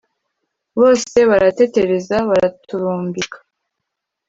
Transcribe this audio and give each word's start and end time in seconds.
bose 0.79 1.17
baratetereza 1.29 2.15
baraturumbika 2.29 3.37